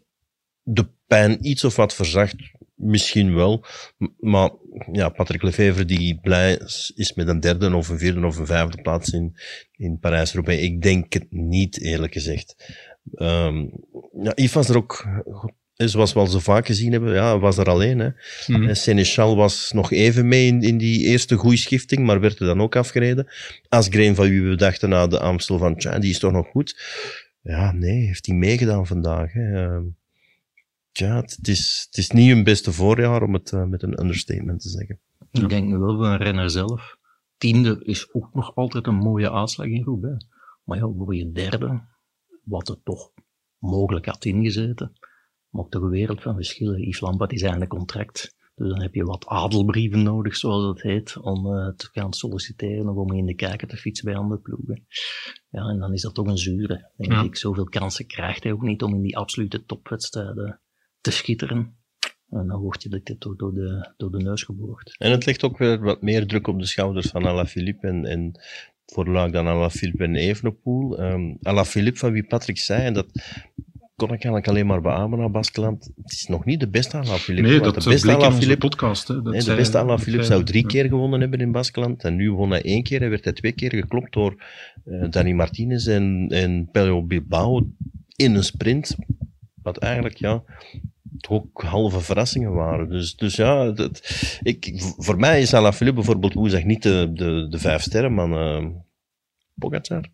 [0.64, 2.36] de pijn iets of wat verzacht?
[2.76, 3.66] Misschien wel.
[4.20, 4.50] Maar
[4.92, 6.54] ja, Patrick Lefevre die blij
[6.96, 9.36] is met een derde of een vierde of een vijfde plaats in,
[9.72, 10.62] in Parijs-Roubaix.
[10.62, 12.56] Ik denk het niet, eerlijk gezegd.
[13.14, 13.72] Um,
[14.22, 15.06] ja, Yves was er ook,
[15.74, 18.00] zoals we al zo vaak gezien hebben, ja, was er alleen.
[18.00, 18.10] Hè.
[18.48, 18.76] Mm.
[18.76, 22.76] Seneschal was nog even mee in, in die eerste goeischifting, maar werd er dan ook
[22.76, 23.28] afgereden.
[23.70, 26.82] Asgreen, van wie we dachten na de Amstel van, tja, die is toch nog goed.
[27.42, 29.34] Ja, nee, heeft hij meegedaan vandaag.
[29.34, 29.80] Hè.
[30.92, 34.62] Tja, het is, het is niet hun beste voorjaar, om het uh, met een understatement
[34.62, 35.00] te zeggen.
[35.32, 36.98] Ik denk nu wel van een renner zelf.
[37.38, 40.26] Tiende is ook nog altijd een mooie aanslag in Roubaix.
[40.64, 41.82] Maar ja, voor je derde,
[42.46, 43.12] wat er toch
[43.58, 44.94] mogelijk had ingezeten.
[45.50, 46.82] Maar toch een wereld van verschillen.
[46.82, 48.36] Yves Lampaert is eigenlijk contract.
[48.56, 52.90] Dus dan heb je wat adelbrieven nodig, zoals het heet, om uh, te gaan solliciteren
[52.90, 54.86] of om in de kijker te fietsen bij andere ploegen.
[55.50, 56.92] Ja, en dan is dat toch een zure.
[56.98, 57.24] Denk ja.
[57.24, 60.62] ik, zoveel kansen krijgt hij ook niet om in die absolute topwedstrijden
[61.02, 61.78] te schitteren.
[62.30, 64.96] En dan word je dit toch door de, door de neus geboord.
[64.98, 68.40] En het legt ook weer wat meer druk op de schouders van Alaphilippe en, en
[68.86, 71.00] voor Luik dan Alaphilippe en Evenepoel.
[71.00, 73.08] Um, Alaphilippe, van wie Patrick zei, en dat
[73.96, 75.92] kon ik eigenlijk alleen maar beamen aan Baskeland.
[76.04, 77.50] Het is nog niet de beste Alain Philippe.
[77.50, 79.08] Nee, dat de beste Alain Philippe, podcast.
[79.08, 79.22] Hè.
[79.22, 80.68] Dat nee, de beste Alain Philippe zou drie ja.
[80.68, 82.04] keer gewonnen hebben in Baskeland.
[82.04, 84.44] En nu won hij één keer en werd hij twee keer geklopt door
[84.86, 87.70] eh Danny Martinez en, en Pello Bilbao
[88.16, 88.96] in een sprint.
[89.62, 90.44] Wat eigenlijk, ja,
[91.30, 92.90] ook halve verrassingen waren.
[92.90, 94.02] Dus, dus ja, dat,
[94.42, 98.34] ik, voor mij is Alain Philippe bijvoorbeeld woensdag niet de, de, de vijf sterren, man.
[98.34, 98.66] eh
[99.56, 100.10] Pogacar.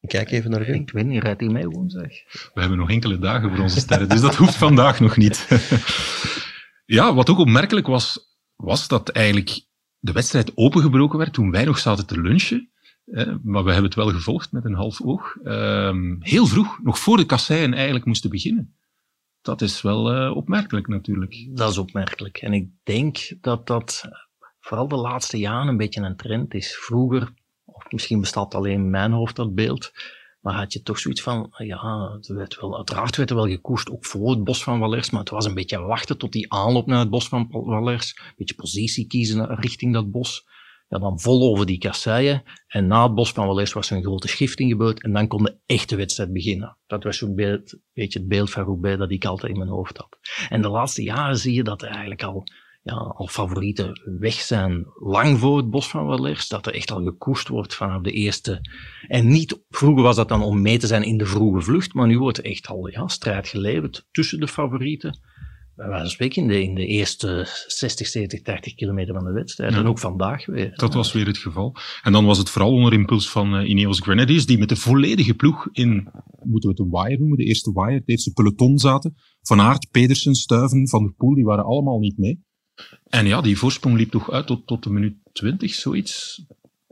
[0.00, 0.74] Ik kijk even naar Wim.
[0.74, 2.08] Ik weet niet, rijdt hij mee woensdag?
[2.54, 5.48] We hebben nog enkele dagen voor onze sterren, dus dat hoeft vandaag nog niet.
[6.96, 9.60] ja, wat ook opmerkelijk was, was dat eigenlijk
[9.98, 12.70] de wedstrijd opengebroken werd toen wij nog zaten te lunchen.
[13.04, 15.36] Eh, maar we hebben het wel gevolgd met een half oog.
[15.44, 18.76] Ehm, heel vroeg, nog voor de kasseien eigenlijk moesten beginnen.
[19.44, 21.48] Dat is wel eh, opmerkelijk natuurlijk.
[21.50, 22.36] Dat is opmerkelijk.
[22.38, 24.02] En ik denk dat dat
[24.60, 26.76] vooral de laatste jaren een beetje een trend is.
[26.76, 29.92] Vroeger, of misschien bestaat alleen in mijn hoofd dat beeld,
[30.40, 33.90] maar had je toch zoiets van, ja, het werd wel, uiteraard werd er wel gekoest,
[33.90, 36.86] ook voor het bos van Wallers, maar het was een beetje wachten tot die aanloop
[36.86, 40.46] naar het bos van Wallers, een beetje positie kiezen richting dat bos.
[40.88, 42.42] Ja, dan vol over die kasseien.
[42.66, 45.02] En na het bos van Wallers was er een grote schifting gebeurd.
[45.02, 46.76] En dan kon de echte wedstrijd beginnen.
[46.86, 49.96] Dat was zo'n beeld, beetje het beeld van Roubaix dat ik altijd in mijn hoofd
[49.96, 50.18] had.
[50.48, 52.44] En de laatste jaren zie je dat er eigenlijk al,
[52.82, 54.86] ja, al favorieten weg zijn.
[54.94, 56.48] Lang voor het bos van Wallers.
[56.48, 58.60] Dat er echt al gekoest wordt vanaf de eerste.
[59.08, 61.94] En niet, vroeger was dat dan om mee te zijn in de vroege vlucht.
[61.94, 65.18] Maar nu wordt er echt al ja, strijd geleverd tussen de favorieten.
[65.76, 69.32] Bij wijze van spreken in de, in de eerste 60, 70, 80 kilometer van de
[69.32, 69.72] wedstrijd.
[69.72, 69.78] Ja.
[69.78, 70.72] En ook vandaag weer.
[70.76, 71.76] Dat was weer het geval.
[72.02, 75.34] En dan was het vooral onder impuls van eh, Ineos Grenadiers, die met de volledige
[75.34, 76.08] ploeg in,
[76.42, 79.14] moeten we het een wire noemen, de eerste wire, het eerste peloton zaten.
[79.42, 82.42] Van Aert, Pedersen, Stuiven, Van der Poel, die waren allemaal niet mee.
[83.04, 86.44] En ja, die voorsprong liep toch uit tot, tot de minuut 20, zoiets.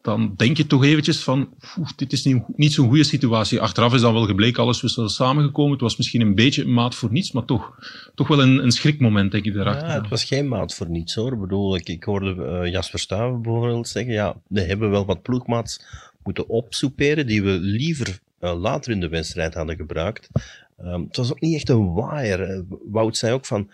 [0.02, 1.48] Dan denk je toch eventjes van,
[1.96, 3.60] dit is niet, niet zo'n goede situatie.
[3.60, 5.72] Achteraf is dan wel gebleken, alles was wel samengekomen.
[5.72, 7.78] Het was misschien een beetje een maat voor niets, maar toch,
[8.14, 9.88] toch wel een, een schrikmoment, denk ik, daarachter.
[9.88, 11.32] Ja, het was geen maat voor niets hoor.
[11.32, 15.22] Ik bedoel, ik, ik hoorde eh, Jasper Stuyven bijvoorbeeld zeggen, ja, we hebben wel wat
[15.22, 15.84] ploegmaats
[16.22, 20.28] moeten opsoeperen die we liever eh, later in de wedstrijd hadden gebruikt.
[20.78, 22.44] Ehm, het was ook niet echt een wire.
[22.44, 22.60] Eh,
[22.90, 23.70] Wout zei ook van,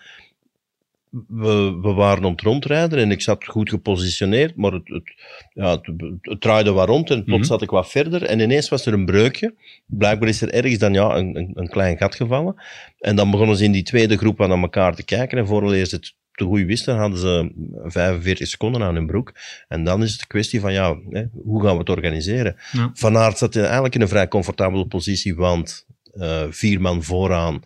[1.27, 5.13] we, we waren om het rondrijden en ik zat goed gepositioneerd, maar het, het,
[5.53, 5.91] ja, het,
[6.21, 7.49] het draaide wat rond en plots Mhm.
[7.49, 9.55] zat ik wat verder en ineens was er een breukje.
[9.85, 12.55] Blijkbaar is er ergens dan ja, een, een, een klein gat gevallen.
[12.99, 15.91] En dan begonnen ze in die tweede groep aan elkaar te kijken en voor eerst
[15.91, 17.51] het te goed wisten, hadden ze
[17.83, 19.33] 45 seconden aan hun broek.
[19.67, 22.55] En dan is het een kwestie van, ja, hè, hoe gaan we het organiseren?
[22.71, 22.91] Ja.
[22.93, 27.61] Van Aert zat eigenlijk in een vrij comfortabele positie, want eh, vier man vooraan.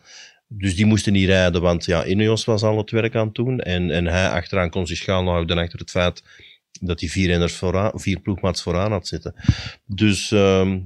[0.58, 3.60] Dus die moesten niet rijden, want ja, Ineos was al het werk aan het doen.
[3.60, 6.24] En, en hij achteraan kon zich schuil houden achter het feit
[6.82, 9.34] dat hij vier renners vooraan, vier ploegmaats vooraan had zitten.
[9.86, 10.80] Dus, ehm,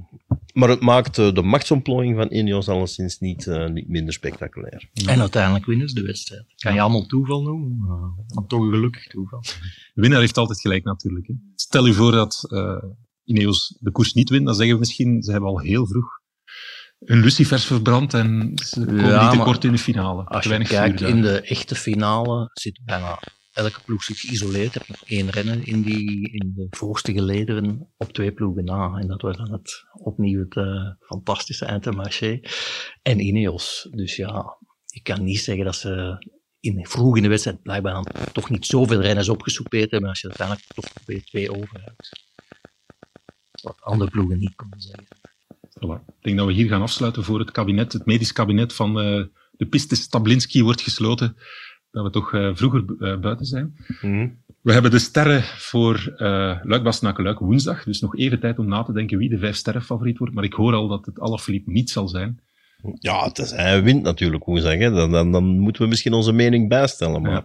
[0.52, 4.88] maar het maakt de machtsontplooiing van Ineos alleszins niet, eh, niet minder spectaculair.
[5.06, 6.44] En uiteindelijk winnen ze de wedstrijd.
[6.56, 9.40] Kan je allemaal toeval noemen, maar, toch een gelukkig toeval.
[9.94, 11.26] De winnaar heeft altijd gelijk natuurlijk.
[11.26, 11.34] Hè.
[11.54, 12.82] Stel je voor dat eh,
[13.24, 16.17] Ineos de koers niet wint, dan zeggen we misschien, ze hebben al heel vroeg
[17.04, 20.24] hun lucifers verbrand en ze komen Ja, niet te maar kort in de finale.
[20.24, 23.18] Als je weinig kijkt vuur in de echte finale, zit bijna
[23.52, 24.74] elke ploeg zit geïsoleerd.
[24.74, 28.98] Hebt nog één renner in, die, in de voorste gelederen op twee ploegen na.
[28.98, 32.40] En dat wordt dan het, opnieuw het eh, fantastische Intermarché.
[33.02, 33.88] En Ineos.
[33.90, 36.24] Dus ja, ik kan niet zeggen dat ze
[36.60, 40.08] in, vroeg in de wedstrijd blijkbaar dan toch niet zoveel renners opgesoupeerd hebben.
[40.08, 42.26] Als je uiteindelijk toch weer twee over hebt.
[43.62, 45.06] Wat andere ploegen niet konden zeggen.
[45.88, 46.04] Voilà.
[46.06, 49.22] Ik denk dat we hier gaan afsluiten voor het kabinet, het medisch kabinet van eh,
[49.56, 51.36] de piste Stablinski wordt gesloten.
[51.90, 53.76] Dat we toch eh, vroeger eh, buiten zijn.
[54.60, 57.84] We hebben de sterren voor eh Luik woensdag.
[57.84, 60.34] Dus nog even tijd om na te denken wie de vijf sterren favoriet wordt.
[60.34, 62.40] Maar ik hoor al dat het Alaphilippe niet zal zijn.
[62.98, 64.78] Ja, het is, hij wint natuurlijk woensdag.
[64.78, 64.90] Hè.
[64.90, 67.22] Dan, dan, dan moeten we misschien onze mening bijstellen.
[67.22, 67.44] Maar,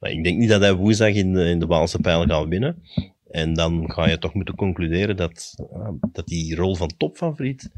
[0.00, 2.82] maar ik denk niet dat hij woensdag in de, in de Waalse pijl gaat winnen.
[3.30, 5.54] En dan ga je toch moeten concluderen dat,
[6.12, 7.70] dat die rol van topfavoriet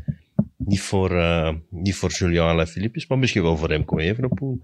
[0.57, 2.61] niet voor, eh niet voor Julian
[2.93, 4.63] is, maar misschien wel voor Remco Evenepoel.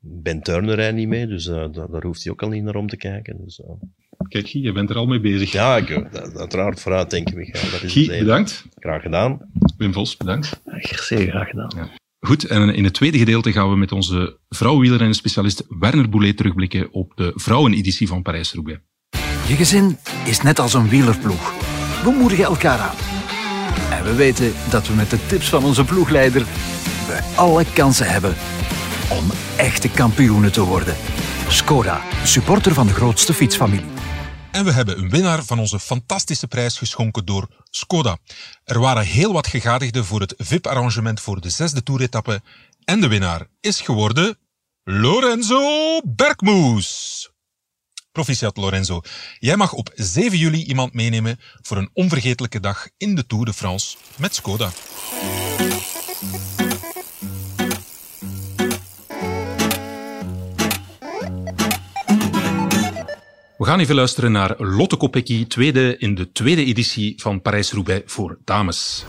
[0.00, 2.74] Ben Turner rijdt niet mee, dus eh, daar, daar hoeft hij ook al niet naar
[2.76, 3.44] om te kijken.
[3.44, 3.70] Dus, eh,
[4.28, 5.52] Kijk, Guy, je bent er al mee bezig.
[5.52, 7.70] ja, ik, dat- uiteraard vooruit denken, Michael.
[7.70, 8.64] Dat is Guy, bedankt.
[8.78, 9.50] Graag gedaan.
[9.76, 10.60] Wim Vos, bedankt.
[10.80, 11.90] Zeer graag gedaan.
[12.20, 17.12] Goed, en in het tweede gedeelte gaan we met onze vrouwenwielrennen-specialist Werner Boulet terugblikken op
[17.16, 18.80] de vrouweneditie van Parijs-Roubaix.
[19.50, 21.52] Je gezin is net als een wielerploeg.
[22.02, 22.96] We moedigen elkaar aan.
[23.90, 26.46] En we weten dat we met de tips van onze ploegleider
[27.06, 28.36] we alle kansen hebben
[29.08, 30.96] om echte kampioenen te worden.
[31.48, 33.90] Skoda, supporter van de grootste fietsfamilie.
[34.50, 38.18] En we hebben een winnaar van onze fantastische prijs geschonken door Skoda.
[38.64, 42.42] Er waren heel wat gegadigden voor het VIP-arrangement voor de zesde toeretappe
[42.84, 44.38] En de winnaar is geworden
[44.84, 47.29] Lorenzo Bergmoes.
[48.12, 49.00] Proficiat Lorenzo.
[49.38, 53.52] Jij mag op 7 juli iemand meenemen voor een onvergetelijke dag in de Tour de
[53.52, 54.70] France met Skoda.
[63.56, 68.38] We gaan even luisteren naar Lotte Kopecky, tweede in de tweede editie van Parijs-Roubaix voor
[68.44, 69.04] dames.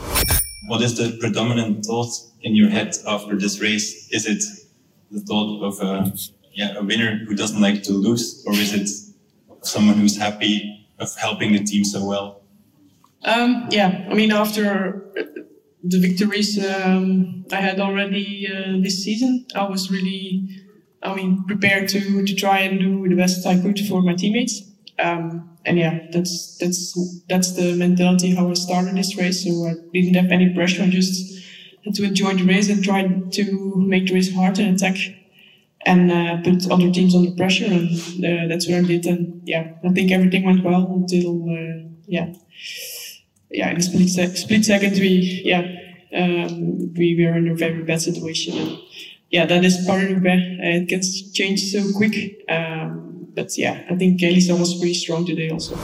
[0.68, 4.06] What is the predominant thought in your head after this race?
[4.08, 4.68] Is it
[5.12, 6.12] the thought of a,
[6.54, 8.90] yeah, a winner who doesn't like to lose, or is it
[9.66, 12.42] someone who's happy of helping the team so well?
[13.24, 15.06] Um, yeah, I mean, after
[15.84, 20.48] the victories um, I had already uh, this season, I was really,
[21.04, 24.62] I mean, prepared to to try and do the best I could for my teammates.
[25.00, 26.98] Um, and yeah, that's that's
[27.30, 29.44] that's the mentality how I started this race.
[29.44, 31.40] So I didn't have any pressure, I just
[31.86, 34.98] had to enjoy the race and try to make the race hard and attack
[35.86, 37.66] and uh, put other teams under pressure.
[37.66, 37.92] And
[38.24, 39.06] uh, that's what I did.
[39.06, 42.34] And yeah, I think everything went well until uh, yeah,
[43.50, 43.72] yeah.
[43.72, 45.64] In a split sec- split second, we yeah,
[46.14, 48.58] um, we were in a very bad situation.
[48.58, 48.78] And
[49.30, 50.60] yeah, that is part of it.
[50.60, 52.44] It gets changed so quick.
[52.50, 55.76] Um, but yeah, I think Elisa was pretty strong today also.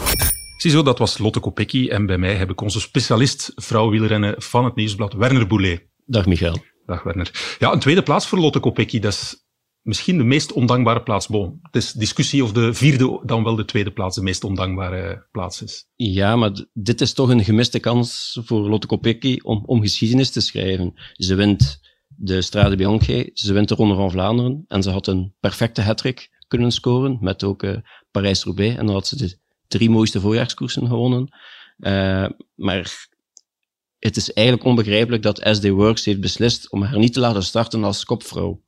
[0.58, 1.88] Ziezo, dat was Lotte Kopecky.
[1.88, 5.82] En bij mij heb ik onze specialist vrouwenwielrennen van het nieuwsblad, Werner Boulet.
[6.06, 6.58] Dag Michael.
[6.86, 7.56] Dag Werner.
[7.60, 9.00] Ja, een tweede plaats voor Lotte Kopecky.
[9.00, 9.47] Dat is
[9.88, 11.28] misschien de meest ondankbare plaats.
[11.28, 15.28] Bon, het is discussie of de vierde dan wel de tweede plaats de meest ondankbare
[15.32, 15.88] plaats is.
[15.96, 20.42] Ja, maar dit is toch een gemiste kans voor Lotte Kopecky om, om geschiedenis te
[20.42, 20.94] schrijven.
[21.14, 25.36] Ze wint de Strade Bianche, ze wint de Ronde van Vlaanderen en ze had een
[25.40, 27.78] perfecte hattrick kunnen scoren met ook eh,
[28.12, 28.78] Parijs-Roubaix.
[28.78, 31.28] En dan had ze de drie mooiste voorjaarskoersen gewonnen.
[31.78, 33.08] Eh, maar
[34.00, 37.84] het is eigenlijk onbegrijpelijk dat SD Works heeft beslist om haar niet te laten starten
[37.84, 38.66] als kopvrouw.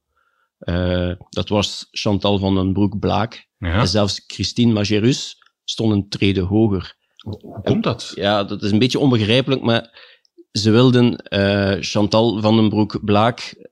[0.60, 3.48] Eh, dat was Chantal van den Broek-Blaak.
[3.58, 3.80] Ja.
[3.80, 6.96] En zelfs Christine Majerus stond een trede hoger.
[7.18, 8.12] Hoe komt dat?
[8.16, 10.00] Ja, dat is een beetje onbegrijpelijk, maar
[10.52, 13.70] ze wilden eh, Chantal van den Broek-Blaak,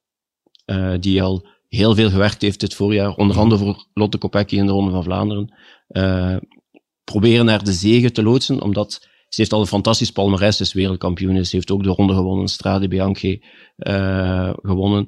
[0.66, 4.66] eh, die al heel veel gewerkt heeft dit voorjaar, onder andere voor Lotte Kopecky in
[4.66, 5.54] de Ronde van Vlaanderen,
[7.04, 8.92] proberen naar de zegen te loodsen, omdat
[9.30, 12.88] ze heeft al een fantastisch palmarès, is wereldkampioen, ze heeft ook de ronde gewonnen, Strade
[12.88, 13.46] Bianche
[14.62, 15.08] gewonnen.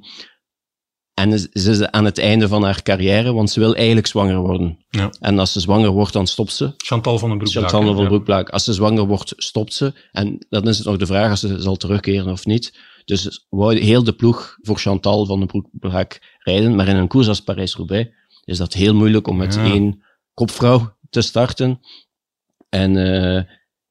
[1.20, 4.78] En ze is aan het einde van haar carrière, want ze wil eigenlijk zwanger worden.
[4.90, 5.10] Ja.
[5.20, 6.74] En als ze zwanger wordt, dan stopt ze.
[6.78, 7.52] Chantal van den Broek.
[7.52, 8.50] Chantal van den Broekplaak.
[8.50, 9.94] Als ze zwanger wordt, stopt ze.
[10.12, 12.78] En dan is het nog de vraag als ze zal terugkeren of niet.
[13.06, 16.76] Dus wou heel de ploeg voor Chantal van den Broekplaak rijden.
[16.76, 18.10] Maar in een koers als Parijs-Roubaix
[18.44, 19.64] is dat heel moeilijk om met Ja.
[19.64, 20.04] één
[20.34, 21.80] kopvrouw te starten.
[22.70, 23.44] En eh,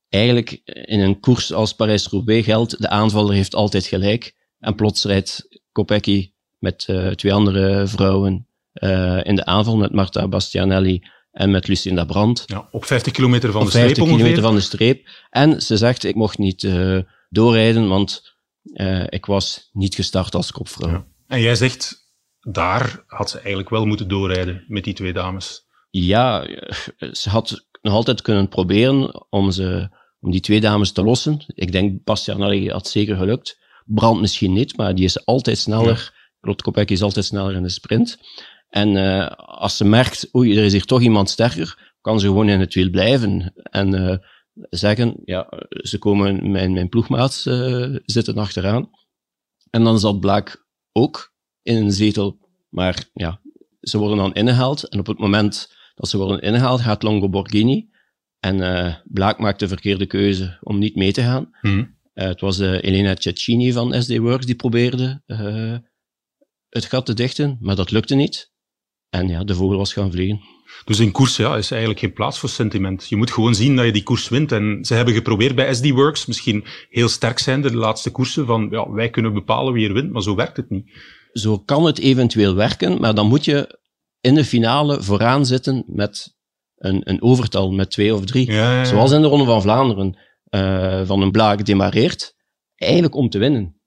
[0.09, 4.37] eigenlijk in een koers als Parijs-Roubaix geldt, de aanvaller heeft altijd gelijk.
[4.59, 10.29] En plots rijdt Kopecky met eh, twee andere vrouwen eh, in de aanval, met Marta
[10.29, 14.25] Bastianelli en met Lucinda Brandt Ja, op 50 kilometer van op de streep 50 ongeveer.
[14.25, 15.09] kilometer van de streep.
[15.31, 18.37] En ze zegt, ik mocht niet eh, doorrijden, want
[19.09, 20.91] ik was niet gestart als kopvrouw.
[20.91, 21.07] Ja.
[21.27, 25.67] En jij zegt, daar had ze eigenlijk wel moeten doorrijden met die twee dames.
[25.91, 26.47] Ja,
[27.13, 29.89] ze had nog altijd kunnen proberen om, ze,
[30.21, 31.45] om die twee dames te lossen.
[31.47, 33.59] Ik denk, Bastianelli had zeker gelukt.
[33.85, 36.18] Brand misschien niet, maar die is altijd sneller.
[36.49, 38.19] Lotte Kopecky is altijd sneller in de sprint.
[38.69, 42.49] En eh, als ze merkt, oei, er is hier toch iemand sterker, kan ze gewoon
[42.49, 43.53] in het wiel blijven.
[43.63, 44.17] En eh,
[44.71, 48.91] zeggen, ja, ze komen, mijn, mijn ploegmaats eh, zitten achteraan.
[49.71, 52.39] En dan zat Blaak ook in een zetel.
[52.69, 53.41] Maar ja,
[53.81, 54.89] ze worden dan ingehaald.
[54.89, 57.89] En op het moment dat ze worden ingehaald, gaat Longo Borghini.
[58.41, 61.51] En Blaak maakt de verkeerde keuze om niet mee te gaan.
[61.61, 61.85] Hm.
[62.19, 65.23] Eh, het was Elena Cecchini van SD Works die probeerde
[66.69, 68.53] het gat te dichten, maar dat lukte niet.
[69.09, 70.41] En ja, de vogel was gaan vliegen.
[70.85, 73.09] Dus in koers ja, is eigenlijk geen plaats voor sentiment.
[73.09, 74.53] Je moet gewoon zien dat je die koers wint.
[74.53, 78.69] En ze hebben geprobeerd bij SD Works, misschien heel sterk zijn de laatste koersen, van
[78.71, 80.91] ja, wij kunnen bepalen wie er wint, maar zo werkt het niet.
[81.33, 83.79] Zo kan het eventueel werken, maar dan moet je
[84.21, 86.37] in de finale vooraan zitten met
[86.75, 88.47] een, een overtal, met twee of drie.
[88.47, 88.85] Ja, ja, ja.
[88.85, 92.35] Zoals in de Ronde van Vlaanderen eh, van een Blaak demareert,
[92.75, 93.78] eigenlijk om te winnen.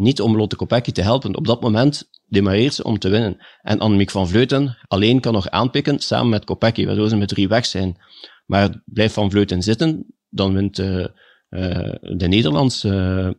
[0.00, 1.36] Niet om Lotte Kopecky te helpen.
[1.36, 3.36] Op dat moment demareert ze om te winnen.
[3.62, 7.48] En Annemiek van Vleuten alleen kan nog aanpikken samen met Kopecky, waardoor ze met drie
[7.48, 7.96] weg zijn.
[8.46, 11.06] Maar blijft Van Vleuten zitten, dan wint eh,
[12.00, 13.30] de Nederlands eh,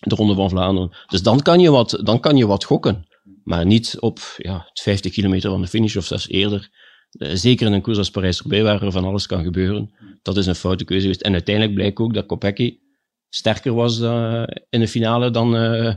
[0.00, 0.96] de Ronde van Vlaanderen.
[1.06, 3.06] Dus dan kan je wat, dan kan je wat gokken.
[3.44, 6.70] Maar niet op ja, het 50 kilometer van de finish of zelfs eerder.
[7.18, 9.90] Zeker in een koers als Parijs-Roubaix, waar er van alles kan gebeuren.
[10.22, 11.20] Dat is een foute keuze geweest.
[11.22, 12.78] En uiteindelijk blijkt ook dat Kopecky
[13.28, 15.94] sterker was eh, in de finale dan, eh,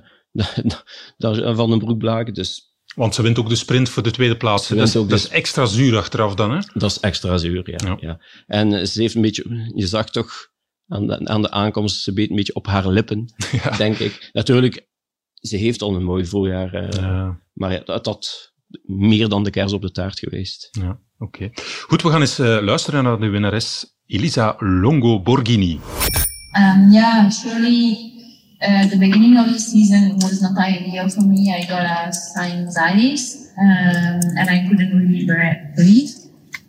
[1.56, 2.34] van den Broek Blaken.
[2.34, 4.68] Dus want ze wint ook de sprint voor de tweede plaats.
[4.68, 6.60] Dat is, dat, is, extra zuur achteraf dan, hè?
[6.74, 7.98] Dat is extra zuur, ja.
[8.00, 8.22] ja.
[8.48, 10.50] En ze heeft een beetje, je zag toch
[10.88, 13.26] aan de, aan de aankomst, ze beet een beetje op haar lippen,
[13.78, 14.30] denk ik.
[14.32, 14.88] Natuurlijk,
[15.34, 19.74] ze heeft al een mooi voorjaar, uh, maar ja, dat, dat meer dan de kers
[19.74, 20.68] op de taart geweest.
[20.72, 21.50] Ja, oké.
[21.88, 25.80] Goed, we gaan eens uh, luisteren naar de winnares Elisa Longo Borghini.
[26.54, 28.12] Um, yeah, surely
[28.62, 31.54] uh, the beginning of the season was not ideal for me.
[31.54, 36.10] I got a sinusitis um, and I couldn't really breathe.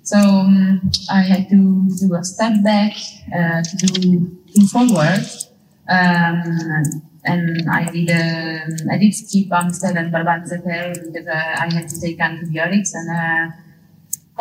[0.02, 2.92] So um, I had to do a step back
[3.34, 5.24] uh, to do forward.
[5.88, 11.88] Um, and I did uh, I did skip Amstel and Barbanzetel because uh, I had
[11.88, 13.56] to take antibiotics and uh,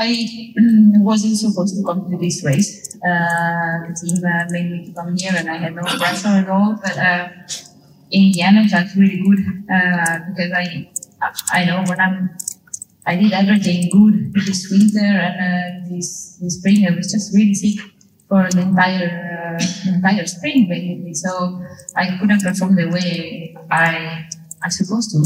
[0.01, 0.53] I
[1.09, 2.97] wasn't supposed to come to this race.
[3.05, 6.49] Uh, the team uh, made me to come here, and I had no pressure at
[6.49, 6.79] all.
[6.81, 7.29] But uh,
[8.09, 10.89] in the end, it felt really good uh, because I
[11.53, 12.35] I know when I'm
[13.05, 16.87] I did everything good this winter and uh, this this spring.
[16.87, 17.77] I was just really sick
[18.27, 19.13] for the entire
[19.61, 21.13] uh, entire spring basically.
[21.13, 21.61] So
[21.95, 24.25] I couldn't perform the way I
[24.63, 25.21] I supposed to,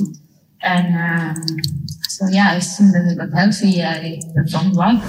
[0.62, 0.88] and.
[1.08, 5.00] Um, So yeah, as soon as I got healthy, I performed well.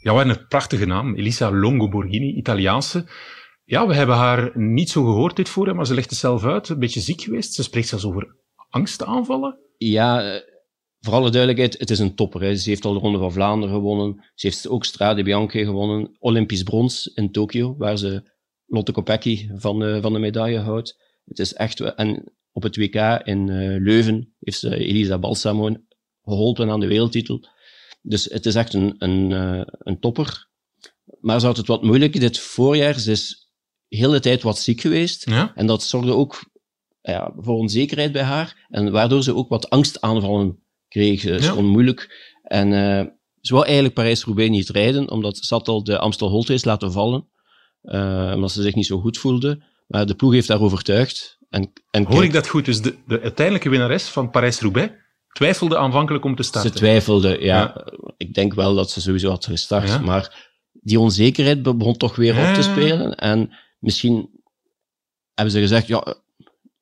[0.00, 1.16] Ja, wat een prachtige naam.
[1.16, 3.04] Elisa Longo Borghini, Italiaanse.
[3.64, 6.68] Ja, we hebben haar niet zo gehoord dit voorjaar, maar ze legt het zelf uit.
[6.68, 7.54] Een beetje ziek geweest.
[7.54, 8.36] Ze spreekt zelfs over
[8.68, 9.58] angstaanvallen.
[9.76, 10.40] Ja,
[11.00, 12.40] voor alle duidelijkheid, het is een topper.
[12.40, 12.56] Hè.
[12.56, 14.24] Ze heeft al de Ronde van Vlaanderen gewonnen.
[14.34, 16.16] Ze heeft ook Strade Bianche gewonnen.
[16.18, 18.30] Olympisch brons in Tokio, waar ze
[18.66, 20.96] Lotte Kopecky van de, van de medaille houdt.
[21.24, 21.80] Het is echt...
[21.80, 25.76] En op het WK in uh, Leuven heeft ze Elisa Balsamo
[26.24, 27.48] geholpen aan de wereldtitel.
[28.02, 30.48] Dus het is echt een, een, uh, een topper.
[31.20, 32.98] Maar ze had het wat moeilijk dit voorjaar.
[32.98, 33.50] Ze is
[33.88, 35.30] de hele tijd wat ziek geweest.
[35.30, 35.52] Ja?
[35.54, 36.50] En dat zorgde ook
[37.00, 38.66] ja, voor onzekerheid bij haar.
[38.68, 40.58] En waardoor ze ook wat angstaanvallen
[40.88, 41.20] kreeg.
[41.20, 41.54] Ze ja.
[41.54, 42.30] vond moeilijk.
[42.42, 43.04] En uh,
[43.40, 47.28] ze wou eigenlijk Parijs-Roubaix niet rijden, omdat ze had al de Amstel Holt laten vallen.
[47.82, 49.62] Uh, omdat ze zich niet zo goed voelde.
[49.86, 51.38] Maar de ploeg heeft haar overtuigd.
[51.48, 52.64] En, en Hoor ik dat goed?
[52.64, 54.92] Dus de, de uiteindelijke winnares van Parijs-Roubaix
[55.32, 56.70] twijfelde aanvankelijk om te starten.
[56.70, 57.36] Ze twijfelde, ja.
[57.40, 57.86] ja.
[58.16, 59.88] Ik denk wel dat ze sowieso had gestart.
[59.88, 59.98] Ja.
[59.98, 62.48] Maar die onzekerheid begon toch weer ja.
[62.48, 63.14] op te spelen.
[63.14, 64.30] En misschien
[65.34, 66.16] hebben ze gezegd, ja,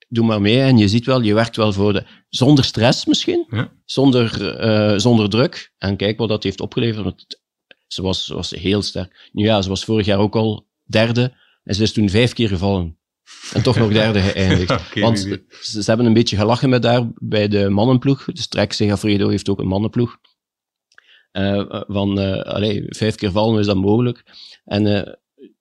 [0.09, 0.61] doe maar mee.
[0.61, 2.05] En je ziet wel, je werkt wel voor de...
[2.29, 3.47] Zonder stress misschien.
[3.85, 5.73] Zonder, uh, zonder druk.
[5.79, 7.05] En kijk wat dat heeft opgeleverd.
[7.05, 7.41] Want
[7.87, 9.29] ze was, was heel sterk.
[9.33, 11.33] Nu ja, ze was vorig jaar ook al derde.
[11.65, 12.99] En ze is toen vijf keer gevallen.
[13.53, 14.71] En toch nog derde geëindigd.
[14.89, 18.25] okay, Want ze, ze, hebben een beetje gelachen met daar bij de mannenploeg.
[18.25, 20.19] Dus Trek Segafredo heeft ook een mannenploeg.
[21.33, 24.23] Uh, van, uh, allee, vijf keer vallen is dat mogelijk.
[24.65, 24.93] En uh,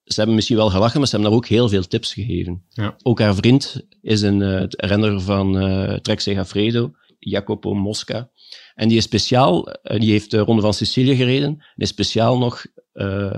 [0.03, 2.63] ze hebben misschien wel gelachen, maar ze hebben daar ook heel veel tips gegeven.
[2.69, 2.95] Ja.
[3.03, 5.53] Ook haar vriend is een renner van
[6.01, 8.29] Trek Segafredo, Jacopo Mosca.
[8.75, 11.49] En die is speciaal, die heeft de Ronde van Sicilië gereden.
[11.49, 12.65] En is speciaal nog,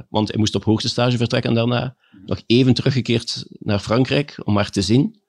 [0.09, 1.95] want hij moest op hoogtestage vertrekken daarna,
[2.25, 5.19] nog even teruggekeerd naar Frankrijk om haar te zien.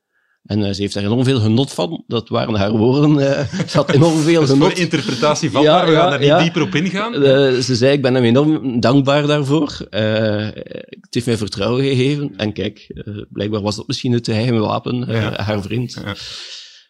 [0.43, 2.05] En uh, ze heeft daar enorm veel genot van.
[2.07, 3.11] Dat waren haar woorden.
[3.11, 4.71] Uh, ze had enorm veel genot.
[4.71, 5.87] Voor interpretatie van ja, haar.
[5.87, 6.35] We gaan daar ja.
[6.35, 7.15] niet dieper op ingaan.
[7.63, 9.77] Ze zei, ik ben hem enorm dankbaar daarvoor.
[9.91, 12.37] het heeft mij vertrouwen gegeven.
[12.37, 15.03] En kijk, blijkbaar was dat misschien het geheime wapen,
[15.41, 16.03] haar vriend.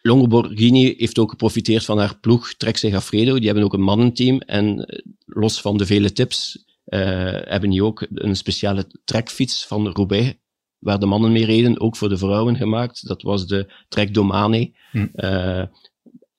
[0.01, 3.35] Longo Borghini heeft ook geprofiteerd van haar ploeg Trek Segafredo.
[3.35, 4.39] Die hebben ook een mannenteam.
[4.39, 4.85] En
[5.25, 10.33] los van de vele tips hebben die ook een speciale trekfiets van Roubaix,
[10.79, 13.07] waar de mannen mee reden, ook voor de vrouwen gemaakt.
[13.07, 14.71] Dat was de Trek Domane.
[14.91, 15.07] Hm.
[15.15, 15.63] Uh,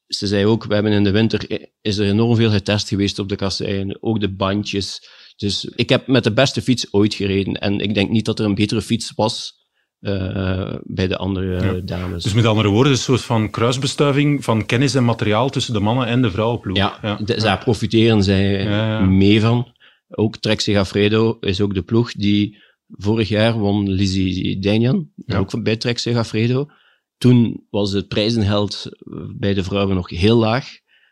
[0.06, 3.28] ze zei ook, we hebben in de winter, is er enorm veel getest geweest op
[3.28, 5.08] de kasseien, ook de bandjes.
[5.36, 8.44] Dus ik heb met de beste fiets ooit gereden en ik denk niet dat er
[8.44, 9.62] een betere fiets was
[10.00, 11.80] uh, bij de andere ja.
[11.80, 12.22] dames.
[12.22, 16.06] Dus met andere woorden, een soort van kruisbestuiving van kennis en materiaal tussen de mannen
[16.06, 16.76] en de vrouwenploeg.
[16.76, 17.16] Ja, ja.
[17.16, 18.66] De, daar profiteren zij
[19.06, 19.72] mee van.
[20.08, 25.38] Ook Trek Segafredo is ook de ploeg die vorig jaar won Lizzie Danian, ja.
[25.38, 26.70] ook bij Trek Segafredo.
[27.16, 28.88] Toen was het prijzengeld
[29.36, 30.68] bij de vrouwen nog heel laag.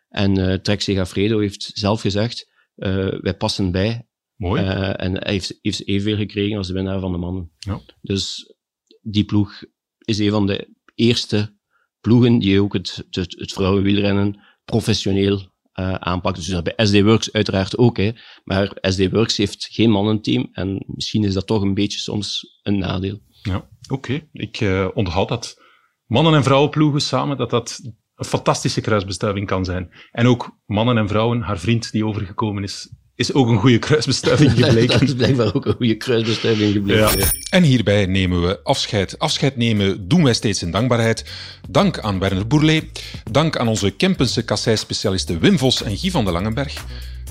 [0.08, 4.06] En uh, Trek Segafredo heeft zelf gezegd, uh, wij passen bij.
[4.36, 4.62] Mooi.
[4.62, 7.52] Uh, en hij heeft, heeft evenveel gekregen als de winnaar van de mannen.
[7.58, 7.80] Ja.
[8.00, 8.54] Dus
[9.00, 9.64] die ploeg
[9.98, 11.56] is een van de eerste
[12.00, 16.36] ploegen die ook het, het, het vrouwenwielrennen professioneel uh, aanpakt.
[16.36, 17.96] Dus bij SD Works uiteraard ook.
[17.96, 18.10] Hè.
[18.44, 22.78] Maar SD Works heeft geen mannenteam en misschien is dat toch een beetje soms een
[22.78, 23.20] nadeel.
[23.42, 24.28] Ja, oké.
[24.32, 25.60] Ik uh, onthoud dat.
[26.06, 27.80] Mannen- en vrouwenploegen samen, dat dat
[28.14, 29.90] een fantastische kruisbestuiving kan zijn.
[30.10, 34.50] En ook mannen en vrouwen, haar vriend die overgekomen is, is ook een goede kruisbestuiving
[34.58, 34.98] gebleken.
[34.98, 37.18] dat is blijkbaar ook een goede kruisbestuiving gebleken.
[37.18, 37.26] Ja.
[37.50, 39.18] En hierbij nemen we afscheid.
[39.18, 41.24] Afscheid nemen doen wij steeds in dankbaarheid.
[41.68, 43.04] Dank aan Werner Bourlet.
[43.30, 46.74] Dank aan onze Kempense kasseispecialisten Wim Vos en Guy van de Langenberg.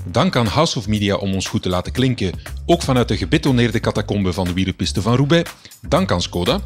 [0.05, 2.31] Dank aan House of Media om ons goed te laten klinken,
[2.65, 5.51] ook vanuit de gebetoneerde catacombe van de wielerpiste van Roubaix.
[5.87, 6.59] Dank aan Skoda.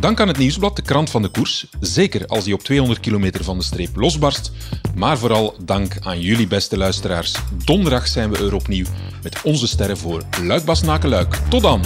[0.00, 3.44] Dank aan het Nieuwsblad, de krant van de koers, zeker als die op 200 kilometer
[3.44, 4.52] van de streep losbarst.
[4.94, 7.34] Maar vooral dank aan jullie beste luisteraars.
[7.64, 8.86] Donderdag zijn we er opnieuw
[9.22, 10.22] met onze sterren voor
[11.08, 11.34] Luik.
[11.48, 11.80] Tot dan!